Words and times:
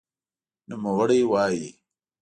نوموړی 0.69 1.21
وایي، 1.31 1.67